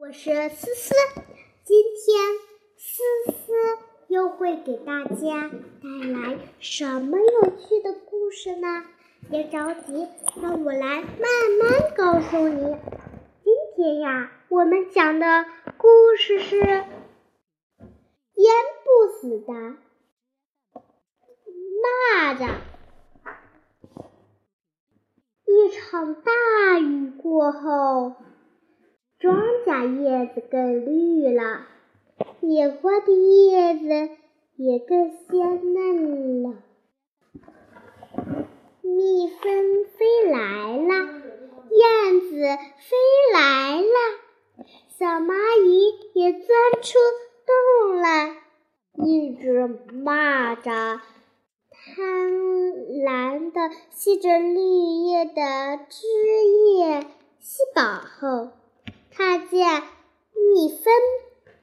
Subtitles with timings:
[0.00, 0.94] 我是思思，
[1.62, 2.16] 今天
[2.78, 3.02] 思
[3.32, 3.52] 思
[4.08, 8.82] 又会给大家带来什么有趣的故事呢？
[9.28, 10.08] 别着急，
[10.40, 11.28] 让我来慢
[11.60, 12.78] 慢告诉你。
[13.44, 15.44] 今天呀，我们讲的
[15.76, 15.86] 故
[16.16, 16.86] 事是淹
[18.86, 19.52] 不死的
[21.76, 22.54] 蚂蚱。
[25.44, 28.14] 一场大雨过后。
[29.20, 31.66] 庄稼叶子更绿了，
[32.40, 34.14] 野花的叶子
[34.56, 36.54] 也更鲜嫩了。
[38.80, 40.94] 蜜蜂飞来了，
[41.68, 42.30] 燕子
[42.78, 42.96] 飞
[43.34, 44.64] 来了，
[44.98, 45.34] 小蚂
[45.66, 46.48] 蚁也钻
[46.80, 46.98] 出
[47.44, 48.36] 洞来。
[49.04, 50.98] 一只蚂蚱
[51.70, 52.32] 贪
[53.04, 54.60] 婪地吸着绿
[55.04, 56.06] 叶的汁
[56.78, 57.06] 液，
[57.38, 58.59] 吸饱后。
[59.20, 59.82] 看见
[60.32, 60.90] 蜜蜂、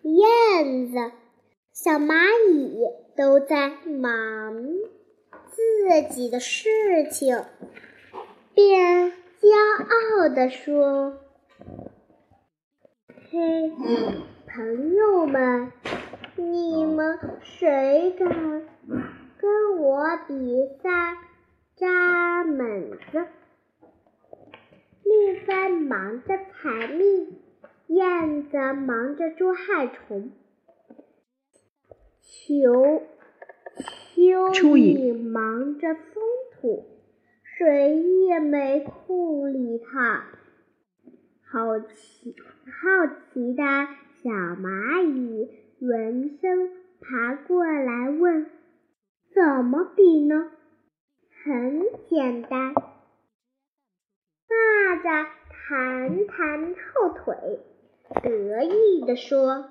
[0.03, 1.11] 燕子、
[1.73, 2.13] 小蚂
[2.51, 4.53] 蚁都在忙
[5.49, 6.69] 自己的事
[7.09, 7.45] 情，
[8.53, 9.49] 便骄
[10.19, 11.17] 傲地说
[13.31, 13.71] ：“嘿，
[14.45, 15.71] 朋友们，
[16.35, 18.29] 你们谁敢
[19.39, 21.17] 跟我比赛
[21.75, 23.25] 扎猛子？”
[25.03, 27.41] 蜜蜂忙着采蜜。
[27.87, 30.31] 燕子忙着捉害虫，
[32.21, 33.01] 蚯
[34.13, 36.21] 蚯蚓忙着松
[36.51, 36.85] 土，
[37.43, 40.25] 谁也没空理它。
[41.49, 42.35] 好奇
[42.65, 43.63] 好奇的
[44.21, 48.47] 小蚂蚁闻声爬过来问
[49.33, 50.51] ：“怎么比呢？”
[51.45, 52.73] 很简单，
[54.49, 55.27] 蚂蚱
[55.69, 57.59] 弹弹后腿。
[58.23, 59.69] 得意地说：“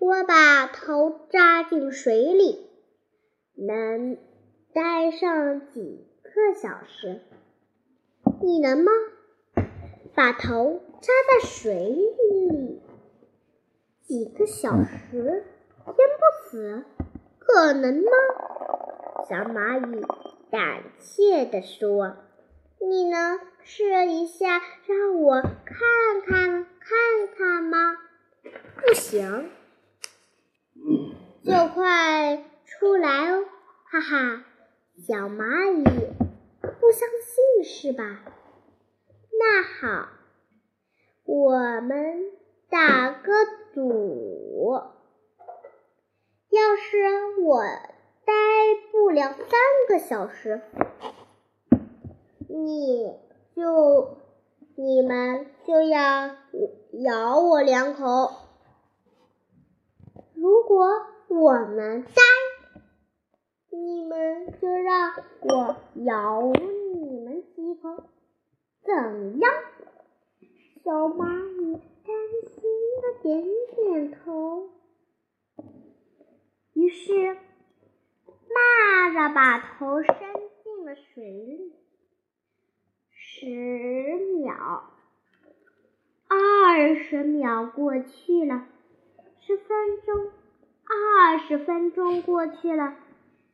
[0.00, 2.68] 我把头扎进水里，
[3.54, 4.16] 能
[4.72, 7.20] 待上几个小时。
[8.42, 8.90] 你能吗？
[10.14, 12.80] 把头扎在水里
[14.02, 15.44] 几个小时，
[15.86, 16.84] 淹不死，
[17.38, 18.10] 可能吗？”
[19.28, 20.04] 小蚂蚁
[20.50, 22.16] 胆怯地说。
[22.80, 27.96] 你能试一下让我看看看看吗？
[28.76, 29.50] 不行，
[31.42, 33.44] 就快出来哦！
[33.90, 34.44] 哈哈，
[34.98, 35.84] 小蚂蚁
[36.80, 38.20] 不相信是吧？
[39.38, 40.08] 那好，
[41.24, 42.30] 我们
[42.68, 43.32] 打个
[43.74, 44.80] 赌，
[46.50, 47.62] 要是我
[48.24, 48.32] 待
[48.92, 49.48] 不了三
[49.88, 50.60] 个小时。
[52.56, 53.12] 你
[53.54, 54.16] 就
[54.76, 56.30] 你们就要
[57.04, 58.32] 咬我两口，
[60.34, 60.86] 如果
[61.28, 62.10] 我能待，
[63.70, 65.12] 你们就让
[65.42, 68.04] 我咬你们几口，
[68.82, 69.52] 怎样？
[70.82, 71.26] 小蚂
[71.60, 72.16] 蚁担
[72.46, 72.62] 心
[73.02, 74.70] 的点点头。
[76.72, 77.36] 于是，
[78.48, 80.14] 蚂蚱把头伸
[80.62, 81.74] 进了水里。
[83.38, 83.44] 十
[84.40, 84.84] 秒，
[86.26, 88.64] 二十秒过去了，
[89.42, 90.30] 十分钟，
[90.86, 92.94] 二十分钟过去了，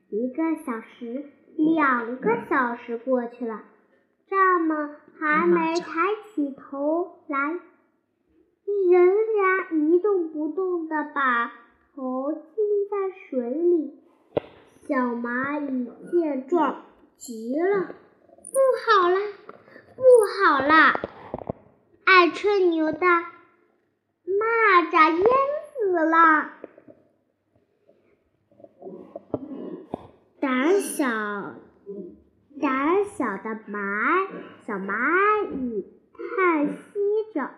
[0.09, 1.25] 一个小时，
[1.56, 3.65] 两个小时过去了，
[4.31, 6.00] 蚱蜢还没抬
[6.32, 7.59] 起头来，
[8.88, 11.53] 仍然一动不动的把
[11.97, 12.41] 头浸
[12.88, 13.99] 在水里。
[14.87, 16.84] 小蚂蚁见状，
[17.16, 17.97] 急了
[18.53, 19.16] ：“不好了！”
[20.03, 21.01] 不好啦！
[22.05, 25.25] 爱吹牛的蚂蚱淹
[25.69, 26.51] 死了。
[30.41, 31.07] 胆小
[32.61, 34.27] 胆小的蚂
[34.67, 36.83] 小蚂蚁叹息
[37.33, 37.51] 着，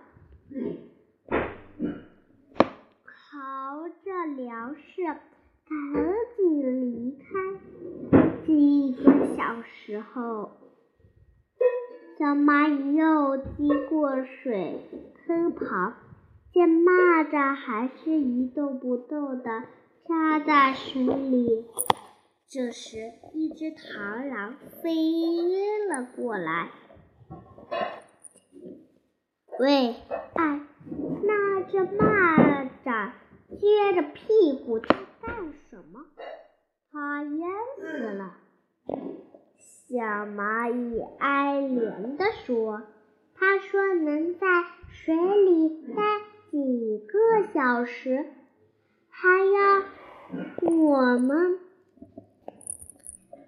[3.07, 5.17] 扛着粮食赶
[6.37, 7.25] 紧离开。
[8.45, 10.53] 几个小时后。
[12.17, 14.81] 小蚂蚁又经过水
[15.27, 15.95] 坑旁，
[16.53, 19.65] 见蚂蚱还是一动不动地
[20.07, 21.67] 扎在水里。
[22.49, 24.93] 这时，一只螳螂飞
[25.89, 26.71] 了过来。
[29.59, 29.97] 喂，
[30.35, 30.61] 哎，
[31.25, 33.11] 那只蚂蚱
[33.51, 34.87] 撅着屁股在
[35.21, 36.05] 干什么？
[36.93, 38.37] 它淹死了。
[39.87, 39.97] 小
[40.27, 42.83] 蚂蚁哀怜地说
[43.37, 44.47] ：“他说能在
[44.89, 46.03] 水里待
[46.51, 48.25] 几个小时，
[49.11, 49.83] 还要
[50.63, 51.59] 我们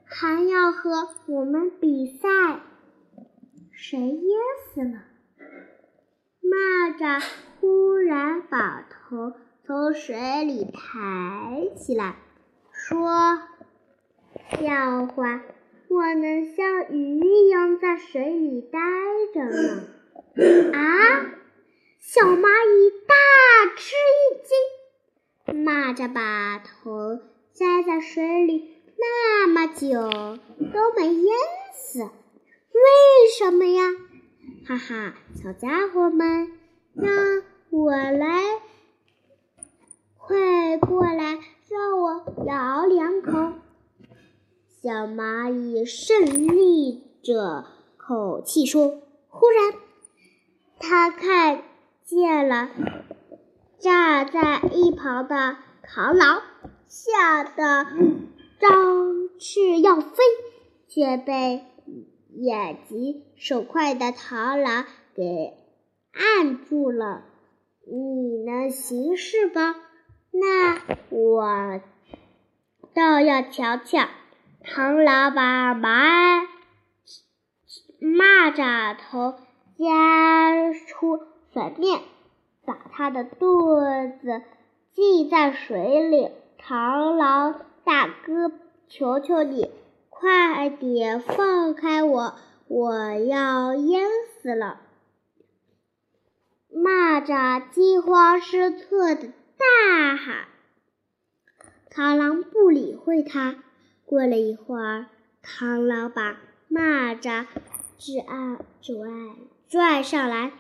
[0.05, 2.29] 还要和我们比赛，
[3.73, 4.39] 谁淹
[4.75, 5.05] 死了？
[6.43, 7.25] 蚂蚱
[7.61, 9.33] 忽然把头
[9.65, 12.17] 从水里抬起来，
[12.73, 13.41] 说
[14.61, 15.41] ：“笑话，
[15.89, 18.79] 我能像鱼一样在水里待
[19.33, 19.85] 着吗？”
[20.75, 21.33] 啊！
[21.99, 23.15] 小蚂蚁大
[23.77, 25.65] 吃一惊。
[25.65, 27.17] 蚂蚱把头
[27.53, 28.69] 栽在水里
[28.99, 29.89] 那么久
[30.73, 31.37] 都没淹
[31.75, 32.11] 死，为
[33.37, 33.83] 什么呀？
[34.67, 36.53] 哈哈，小家伙们，
[36.95, 38.61] 让我来，
[40.17, 43.56] 快过来，让我咬两口。
[44.87, 47.65] 小蚂蚁胜利着
[47.97, 49.03] 口气说。
[49.29, 49.75] 忽然，
[50.79, 51.65] 他看
[52.05, 52.71] 见了
[53.81, 56.41] 站在一旁的螳螂，
[56.87, 57.85] 吓得
[58.61, 60.23] 张翅要飞，
[60.87, 61.65] 却被。
[62.39, 64.85] 眼疾手快的螳螂
[65.17, 65.55] 给
[66.13, 67.25] 按住了。
[67.89, 69.75] 你能行事吧？
[70.31, 70.81] 那
[71.11, 71.81] 我
[72.95, 74.07] 倒要瞧瞧。
[74.69, 76.45] 螳螂把蚂
[78.01, 79.37] 蚂蚱头
[79.79, 81.21] 夹出
[81.53, 82.01] 水面，
[82.65, 83.77] 把它的肚
[84.21, 84.43] 子
[84.93, 86.31] 系在水里。
[86.61, 88.51] 螳螂大哥，
[88.89, 89.71] 求求你！
[90.11, 92.35] 快点放开我！
[92.67, 94.09] 我要淹
[94.43, 94.81] 死了！
[96.75, 100.49] 蚂蚱惊慌失措的大喊。
[101.89, 103.63] 螳螂不理会他。
[104.07, 105.07] 过了一会儿，
[105.43, 106.39] 唐老把
[106.71, 107.47] 蚂蚱
[107.99, 108.95] 至岸拽
[109.69, 110.53] 拽上来。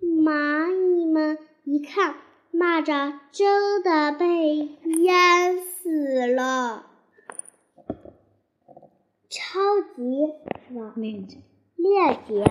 [0.00, 2.16] 蚂蚁们一看，
[2.52, 6.86] 蚂蚱真的被淹死了。
[9.30, 10.32] 超级
[10.68, 10.92] 是吧？
[10.96, 11.38] 链接，
[11.76, 12.44] 链接。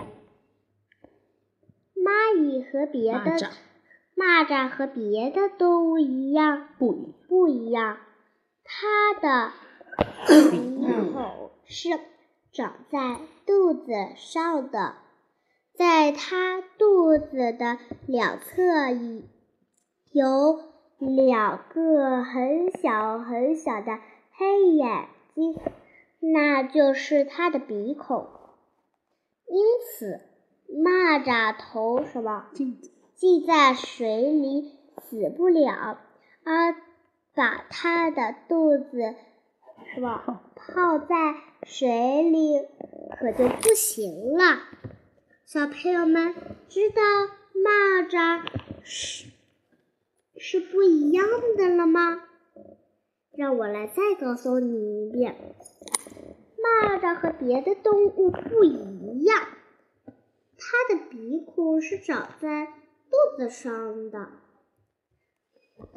[1.95, 3.51] 蚂蚁和别的
[4.15, 6.93] 蚂蚱和别的动物一样，不
[7.27, 7.97] 不一样。
[8.63, 9.51] 它的
[10.51, 11.89] 鼻孔是
[12.51, 14.95] 长在肚子上的，
[15.73, 18.61] 在它肚子的两侧
[20.11, 20.59] 有
[20.99, 23.99] 两个很小很小的
[24.31, 25.55] 黑眼睛。
[26.19, 28.27] 那就是它的鼻孔，
[29.47, 30.19] 因此
[30.67, 32.47] 蚂蚱头什么
[33.13, 35.99] 系在水里死不了，
[36.43, 36.75] 而
[37.35, 39.15] 把它的肚子
[39.93, 42.59] 是吧 泡在水里
[43.19, 44.61] 可就不行了。
[45.45, 46.35] 小朋友们
[46.67, 47.01] 知道
[47.53, 48.45] 蚂蚱
[48.83, 49.29] 是
[50.37, 51.25] 是不一样
[51.57, 52.23] 的了吗？
[53.35, 55.55] 让我来再告诉你一遍。
[56.57, 59.47] 蚂蚱和别的动物不一样，
[60.57, 64.27] 它的鼻孔是长在肚子上的，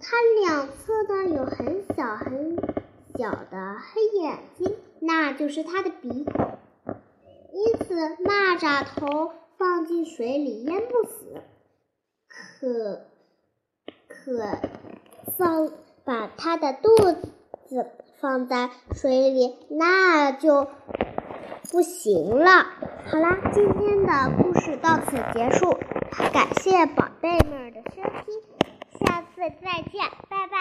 [0.01, 2.57] 它两侧呢有很小很
[3.21, 6.59] 小的黑眼睛，那就是它的鼻孔。
[7.53, 7.95] 因此，
[8.25, 11.43] 蚂蚱头放进水里淹不死，
[12.27, 13.03] 可
[14.09, 14.59] 可
[15.37, 15.71] 放
[16.03, 16.89] 把它的肚
[17.69, 17.91] 子。
[18.21, 20.67] 放在水里那就
[21.73, 22.67] 不行了。
[23.07, 25.73] 好啦，今天的故事到此结束，
[26.33, 28.43] 感谢宝贝们的收听，
[28.99, 30.57] 下次再见，拜拜。